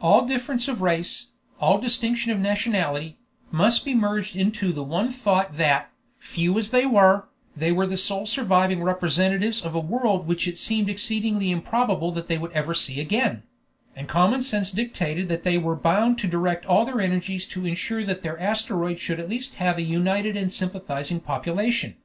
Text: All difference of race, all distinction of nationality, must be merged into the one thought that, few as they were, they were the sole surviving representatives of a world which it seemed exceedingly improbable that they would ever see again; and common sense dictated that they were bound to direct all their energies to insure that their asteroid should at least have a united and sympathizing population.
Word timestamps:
All 0.00 0.26
difference 0.26 0.68
of 0.68 0.80
race, 0.80 1.26
all 1.60 1.76
distinction 1.78 2.32
of 2.32 2.40
nationality, 2.40 3.18
must 3.50 3.84
be 3.84 3.94
merged 3.94 4.34
into 4.34 4.72
the 4.72 4.82
one 4.82 5.10
thought 5.12 5.58
that, 5.58 5.90
few 6.18 6.58
as 6.58 6.70
they 6.70 6.86
were, 6.86 7.28
they 7.54 7.70
were 7.72 7.86
the 7.86 7.98
sole 7.98 8.24
surviving 8.24 8.82
representatives 8.82 9.60
of 9.60 9.74
a 9.74 9.78
world 9.78 10.26
which 10.26 10.48
it 10.48 10.56
seemed 10.56 10.88
exceedingly 10.88 11.50
improbable 11.50 12.10
that 12.12 12.26
they 12.26 12.38
would 12.38 12.52
ever 12.52 12.72
see 12.72 13.00
again; 13.02 13.42
and 13.94 14.08
common 14.08 14.40
sense 14.40 14.70
dictated 14.70 15.28
that 15.28 15.42
they 15.44 15.58
were 15.58 15.76
bound 15.76 16.16
to 16.20 16.26
direct 16.26 16.64
all 16.64 16.86
their 16.86 17.02
energies 17.02 17.44
to 17.48 17.66
insure 17.66 18.02
that 18.02 18.22
their 18.22 18.40
asteroid 18.40 18.98
should 18.98 19.20
at 19.20 19.28
least 19.28 19.56
have 19.56 19.76
a 19.76 19.82
united 19.82 20.38
and 20.38 20.54
sympathizing 20.54 21.20
population. 21.20 21.96